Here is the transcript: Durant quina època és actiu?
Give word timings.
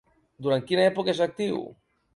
Durant 0.47 0.65
quina 0.71 0.87
època 0.93 1.15
és 1.17 1.23
actiu? 1.29 1.65